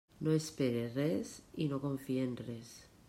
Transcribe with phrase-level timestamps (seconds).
[0.27, 1.35] No espere res
[1.67, 2.75] i no confie en res.